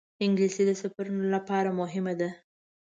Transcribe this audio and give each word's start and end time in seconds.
انګلیسي 0.23 0.63
د 0.67 0.71
سفرونو 0.81 1.23
لپاره 1.35 1.69
مهمه 1.79 2.13
ده 2.19 2.29